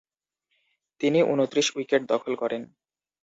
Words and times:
তিনি 1.01 1.19
ঊনত্রিশ 1.23 1.67
উইকেট 1.75 2.01
দখল 2.09 2.33
করেন। 2.35 2.61